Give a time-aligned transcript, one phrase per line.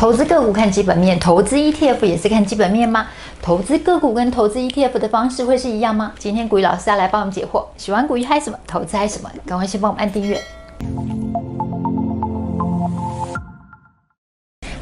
[0.00, 3.06] 投资个股看基本面，投资 ETF 也是看基本面吗？
[3.42, 6.12] 投资个股跟投资 ETF 的方式会是一样吗？
[6.18, 7.62] 今天古雨老师要来帮我们解惑。
[7.76, 8.58] 喜欢古雨嗨什么？
[8.66, 9.30] 投资嗨什么？
[9.44, 10.40] 赶快先帮我们按订阅。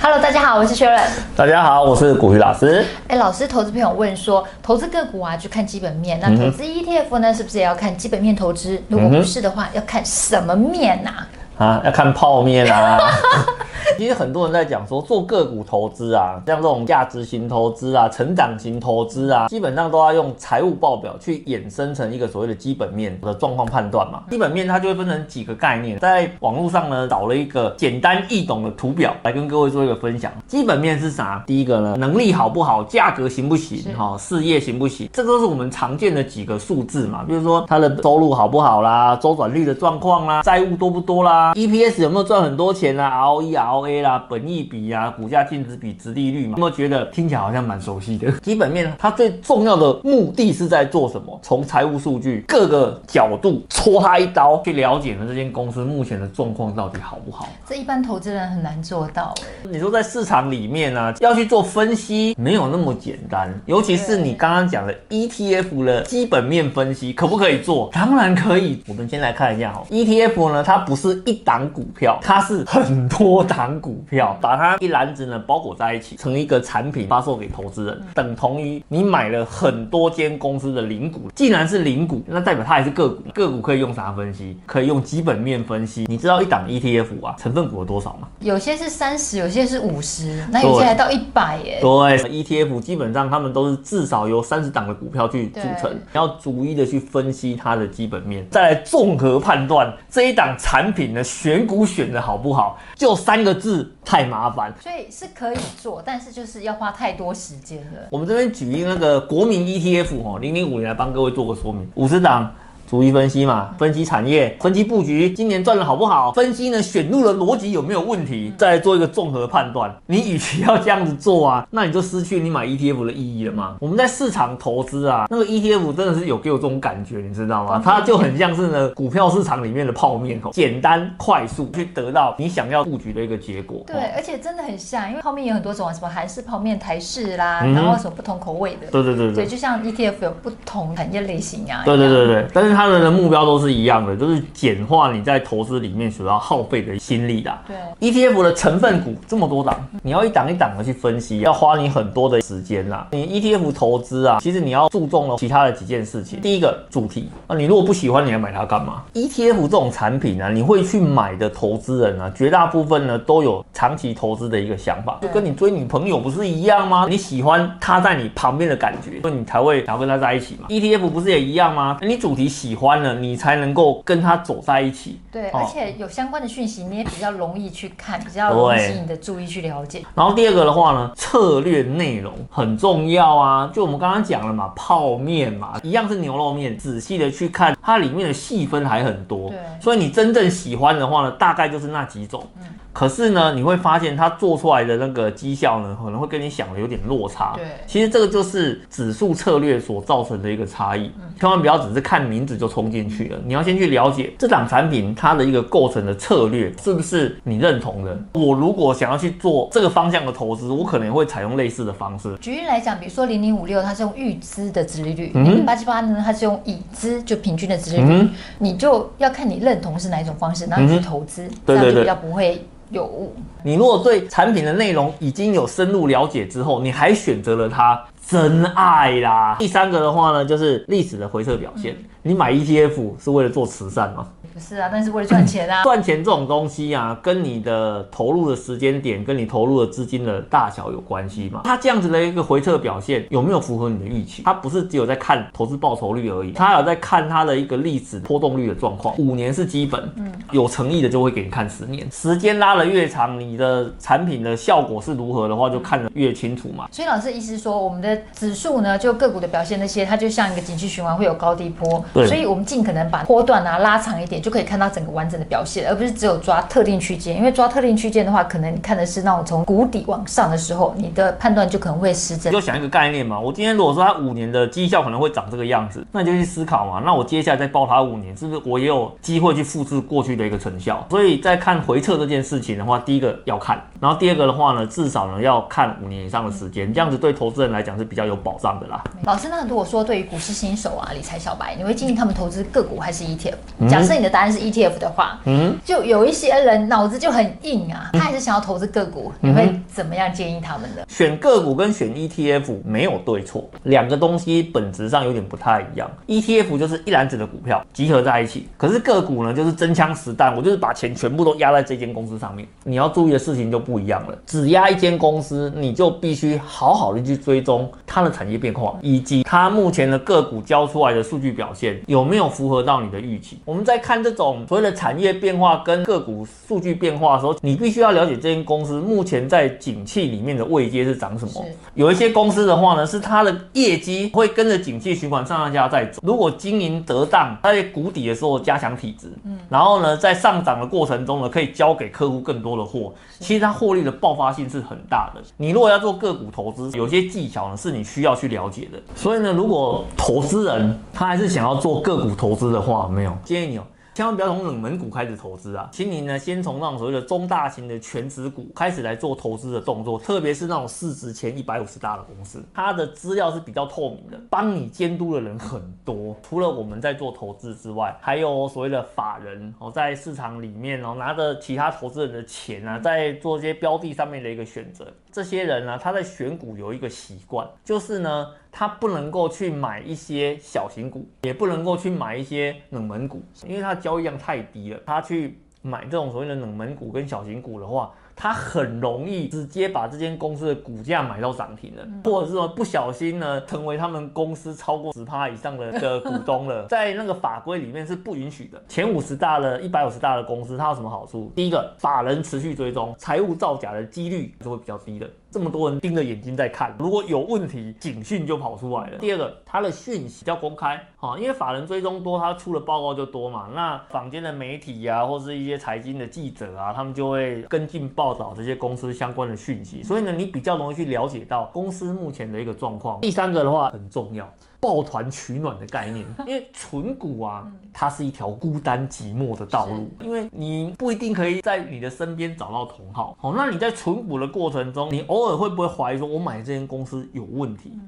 [0.00, 1.08] Hello，大家好，我是 Sharon。
[1.34, 2.86] 大家好，我是古雨老师。
[3.08, 6.20] 哎，老师，投资朋友问说，投资个股啊，就看基本面。
[6.22, 8.80] 那投资 ETF 呢，是不是也要看基本面投资？
[8.86, 11.10] 如果不是的话，要看什么面呐？
[11.58, 13.00] 啊，要看泡面啊！
[13.98, 24.22] 其实很多人在讲说，做个股投资啊，像这种价值型投资啊、成长型投资啊，基本上都要用财务报表去衍生成一个所谓的基本面的状况判断嘛。
[24.30, 30.30] 基本面它就会分成几个概念，在网络上呢找了一个简单易懂的图表来跟各位做一个分享。
[30.46, 31.42] 基本面是啥？
[31.46, 32.82] 第一个呢，能力好不好？
[32.84, 33.82] 价格行不行？
[33.96, 35.08] 哈，事业行不行？
[35.12, 37.24] 这都是我们常见的几个数字嘛。
[37.26, 48.32] 比如说它的收入好不好啦，周转率的状况啦，债务多不多啦？EPS 有没有赚很多钱啊？ROE、ROA 啦，本益比啊，股价净值比、值利率嘛，有没有觉得听起来好像蛮熟悉的？
[48.40, 51.38] 基本面它最重要的目的是在做什么？
[51.42, 57.46] 从财务数据各个角度戳它一刀，去了解呢这间公司目前的状况到底好不好？
[57.68, 59.68] 这一般投资人很难做到哎。
[59.70, 63.54] 你说在市场里面呢、啊，要去做分析，没有那么简单。
[63.66, 67.90] 尤其是你刚刚讲的 ETF 的基本面分析，可不可以做？
[67.92, 68.82] 当然可以。
[68.88, 71.58] 我们先来看一下哈，ETF 呢，它不是一档。
[71.68, 81.30] 股票，它是很多档股票，把它一篮子呢包裹在一起，成一个产品发售给投资人，等同于你买了很多间公司的零股。
[81.34, 83.22] 既然是零股，那代表它还是个股。
[83.32, 84.56] 个股可以用啥分析？
[84.66, 86.04] 可以用基本面分析。
[86.08, 88.28] 你知道一档 ETF 啊，成分股有多少吗？
[88.40, 91.78] 有些是三十，有些是五十，那有些还到一百耶。
[91.80, 102.78] 对，ETF 基本上他们都是至少由三十档的股票去组成，要逐一的去分析它的基本面，再来综合判断这一档产品的选股选的好不好？
[102.94, 104.72] 就三个字，太麻烦。
[104.80, 108.08] 所以是可以做，但是就是要花太多时间了。
[108.10, 112.52] 我们这边举一个那个国民 ETF 哦，零零五零来帮各位做个说明，五十档。
[112.88, 116.32] 逐一分析嘛，分析产业，分析布局，今年赚的好不好？
[116.32, 118.50] 分析呢，选入的逻辑有没有问题？
[118.56, 119.94] 再来做一个综合判断。
[120.06, 123.76] 你与其要这样子做啊，那你就失去你买 ETF 的意义了嘛。
[123.78, 127.82] 我们在市场投资啊，那个 ETF 真的是有给我这种感觉，你知道吗？
[127.84, 133.82] 它就很像是呢股票市场里面的泡面哦，简单快速去得到你想要布局的一个结果。
[133.86, 138.86] 对，而且真的很像，因为泡面有很多种啊，什么韩式泡面、台式啦，然后什么不同口味的。
[138.90, 141.82] 对对对对，对，就像 ETF 有不同产业类型啊。
[141.84, 142.77] 对对对对，但是。
[142.78, 147.52] 他们的目标都是一样的，就是简化你在投资里面所要耗费的心力的。
[147.66, 147.76] 对
[148.08, 153.08] ，ETF 的成分股这么多档，你要一档一档的去分析，要花你很多的时间啦。
[153.10, 156.40] 你 ETF 投资啊，其实你要注重了其他的几件事情。
[156.40, 167.08] 第一个主题啊，你如果不喜欢，你还买它干嘛？ETF 这种产品呢，你会去买的投资人呢，绝大部分呢都有长期投资的一个想法，就跟你追女朋友不是一样吗？
[167.10, 170.68] 你喜欢他在你旁边的感觉，所以你才会想要跟他在一起嘛。
[170.68, 171.98] ETF 不是也一样吗？
[172.02, 172.67] 你主题喜。
[172.68, 175.18] 喜欢了，你才能够跟他走在一起。
[175.32, 180.04] 对，而且有相关的讯息，你也比较容易去看，比较容易吸引你的注意去了解。
[180.14, 183.70] 然后第二个的话呢，策略内容很重要啊。
[183.72, 189.48] 就我们刚刚讲了嘛，泡面嘛，一样是牛肉面，仔细的去看它里面的细分还很多。
[189.48, 192.46] 对，所以你真正喜欢的话呢，大概就是那几种。
[192.58, 192.66] 嗯。
[192.98, 197.52] 可是呢，你会发现它做出来的那个绩效呢，可能会跟你想的有点落差。
[197.54, 201.08] 对，其实这个就是指数策略所造成的一个差异。
[201.16, 208.18] 嗯，千万不要只是看名字就冲进去了，你要先去了解这档产品它的一个构成的策略是不是你认同的。
[208.32, 212.36] 我如果想要去做这个方向的投资，我可能会采用类似的方式。
[212.40, 218.08] 举例来讲，比如说零零五六，它是用预支的殖利率；零零八七八呢，它是用已知就平均的殖利率。
[218.10, 222.60] 嗯，你就要看你认同是哪一种方式，然后去投资，这样就比较不会。
[222.90, 223.32] 有。
[223.62, 229.56] 你如果对产品的内容已经有深入了解之后，你还选择了它，真爱啦。
[229.58, 231.96] 第三个的话呢，就是历史的回撤表现。
[232.28, 234.28] 你买 ETF 是为了做慈善吗？
[234.52, 235.82] 不是啊，但是为了赚钱啊。
[235.82, 241.62] 赚钱这种东西啊，跟你的投入的时间点，跟你投入的资金的大小有关系嘛。
[241.64, 244.42] 它这样子的一个回撤表现有没有符合你的预期？
[244.44, 249.16] 它不是只有在看投资报酬率而已，它有在看它的一个历史波动率的状况。
[249.16, 256.88] 五年是基本，嗯，有诚意的就会给你看十年，时间拉得越长，你的产品的效果是如何的话，就看得越清楚嘛。
[256.92, 262.04] 所以老师的意思是说，我们的指数呢，就个股的表现那些，它就像一个景气循环，会有高低波。
[262.18, 267.36] 对所以我们尽可能把波段啊拉长一点，就可以看到整个完整的表现，而不是只有抓特定区间。
[267.36, 272.52] 因为抓特定区间的话，可能你看的是那种从谷底往上的时候，你的判断就可能会失真。
[272.52, 281.06] 就想一个概念嘛，我今天如果说它五年的绩效可能会长这个样子，那你就去思考嘛，那我接下来再报它五年，是不是我也有机会去复制过去的一个成效？
[281.10, 289.02] 所以在看回撤这件事情的话，第一个要看，然后第二个的话呢，至少呢要看五年以上的时间，这样子对投资人来讲是比较有保障的啦。
[289.24, 293.88] 老师，那如果说对于股市新手啊、理财小白，你会建议他们投资个股还是 ETF？
[293.88, 301.04] 假设你的答案是 ETF 的话，嗯，就有一些人脑子就很硬啊，他还是想要投资个股，你会怎么样建议他们的？
[301.08, 306.10] 选个股跟选 ETF 没有对错，两个东西本质上有点不太一样。
[306.26, 312.66] ETF 就是一篮子的股票集合在一起，可是个股呢，就是真枪实弹，我就是把钱全部都压在这间公司上面。
[312.84, 323.58] 你要注意的事情就不一样了，只压一间公司，你就必须好好的去追踪它的产业变化，以及它目前的个股交出来的数据表现有没有符合到你的预期。
[323.64, 331.64] 我们在看这种所谓的产业变化跟个股数据变化的时候，你必须要了解这间公司目前在景气里面的位阶是长什么。
[331.94, 336.20] 有一些公司的话呢，是它的业绩会跟着景气循环上上下下在走。
[336.24, 343.12] 如果经营得当，它在谷底的时候加强体质，嗯，然后呢，在上涨的过程中呢，可以交给客户更多的货。
[343.38, 345.40] 其实它获利的爆发性是很大的。
[345.56, 348.98] 你如果要做个股投资，有些技巧呢是你需要去了解的。
[349.14, 353.84] 所以呢，如果投资人他还是想要做个股投资的话，没有建议你哦。
[354.18, 366.34] 千万不要从冷门股开始投资啊，请你呢先从那种所谓的中大型的权值股开始来做投资的动作，特别是那种市值前一百五十大的公司，它的资料是比较透明的，帮你监督的人很多。
[366.42, 375.06] 除了我们在做投资之外，还有所谓的法人哦，在市场里面哦拿着其他投资人的钱啊，在做这些标的上面的一个选择。
[375.30, 378.48] 这些人呢，他在选股有一个习惯，就是呢。
[378.70, 385.00] 他不能够去买一些小型股，也不能够去买一些冷门股，因为他的交易量太低了。
[385.04, 396.86] 他去买这种所谓的冷门股跟小型股的话，他很容易直接把这间公司的股价买到涨停了，或者是说不小心呢成为他们公司超过十趴以上的的股东了。
[396.90, 398.82] 在那个法规里面是不允许的。
[398.88, 401.52] 前五十大的、一百五十大的公司，它有什么好处？
[401.54, 405.28] 第一个，法人持续追踪，财务造假的几率就会比较低的。
[405.50, 409.18] 这么多人盯着眼睛在看，如果有问题，警讯就跑出来了。
[409.18, 413.68] 第二个，它的讯息比较公开，哈，因为法人追踪多，他出的报告就多嘛。
[413.74, 423.20] 那坊间的媒体呀、啊，或是一些财经的记者啊，他们就会跟进报道这些公司相关的讯息，所以呢，你比较容易去了解到公司目前的一个状况。
[423.20, 424.46] 第三个的话很重要。
[424.80, 433.36] 抱团取暖的概念， 因为存股啊，它是一条孤单寂寞的道路，因为你不一定可以在你的身边找到同好。
[433.40, 437.98] 好，那你在存股的过程中，你偶尔会不会怀疑说，我买这间公司有问题？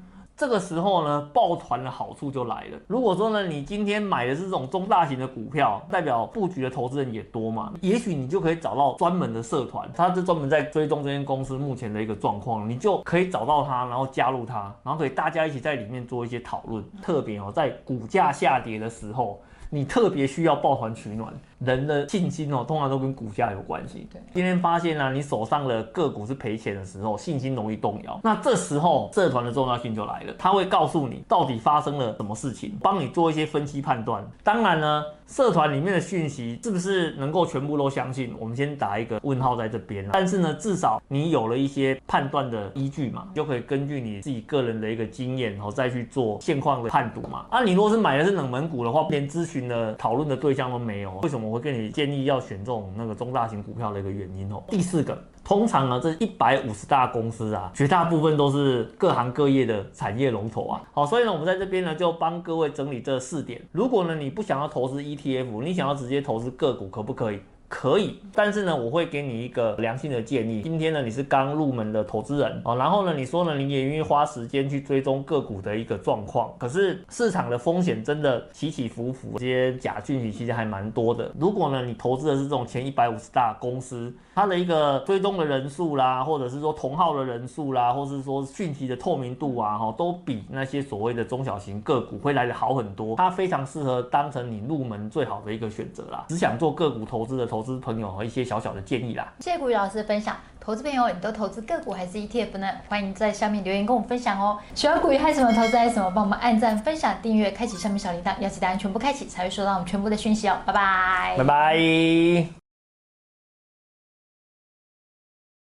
[0.40, 2.78] 这个时候呢，抱团的好处就来了。
[2.86, 16.82] 如果说呢，你今天买的是这种中大型的股票，代表布局的投资人也多嘛，也许你就可以找到专门的社团，他是专门在追踪这间公司目前的一个状况，你就可以找到他，然后加入他，然后可以大家一起在里面做一些讨论。
[17.02, 21.34] 特别哦，在股价下跌的时候，你特别需要抱团取暖。
[21.64, 24.08] 人的信心哦，通常都跟股价有关系。
[24.10, 28.18] 对，今天发现呢、啊，你手上的个股是赔钱的时候，信心容易动摇。
[28.22, 34.26] 那这时候社团的重要性就来了，他会告诉你到底发生了什么事情，帮你做一些分析判断。
[34.42, 38.34] 当然呢，社团里面的讯息是不是能够全部都相信？
[38.38, 40.08] 我们先打一个问号在这边。
[40.12, 47.44] 但是呢，至少你有了一些判断的依据嘛，就可以根据你自己个人的一个经验，然后再去做现况的判读嘛。
[47.50, 51.49] 啊，你如果是买的是冷门股的话，连咨询的讨论的对象都没有，为什么？
[51.50, 54.62] 我会跟你建议要选中那个中大型股票的一个原因哦。
[54.68, 60.80] 第四个，通常呢，这一百五十大公司啊，绝大部分都是各行各业的产业龙头啊。
[60.92, 63.60] 好，所以呢，我们在这边呢，就帮各位整理这四点。
[63.72, 67.40] 如果呢，你不想要投资 ETF，你想要直接投资个股，可不可以？
[67.70, 70.60] 可以，但是呢，我会给你一个良性的建议。
[70.60, 76.52] 今天呢，你是刚入门的投资人哦，然后呢，你说呢，你也愿意花时间去追踪个股的一个状况。
[76.58, 81.30] 可是市场的风险真的起起伏伏，这些假讯息其实还蛮多的。
[81.38, 93.14] 如果呢，你投资的是这种前一百五十大公司，它的一个追踪的人数啦，或者是说同号的人数啦，或者是说讯息的透明度啊，哈，都比那些所谓的中小型个股会来得好很多。
[93.14, 96.24] 它非常适合当成你入门最好的一个选择啦。
[96.28, 97.59] 只想做个股投资的投。
[97.60, 100.34] 投资朋友和一些小小的建议啦，谢谢古雨老师的分享。
[100.58, 102.66] 投资朋友，你都投资个股还是 ETF 呢？
[102.88, 104.58] 欢迎在下面留言跟我们分享哦。
[104.74, 110.56] 喜欢古鱼还是什么投资还是什么，帮我们按赞、分享、订阅、开启上面小铃铛，要记得按全部开启，才会收到我们全部的讯息哦。
[110.64, 112.59] 拜拜，拜拜。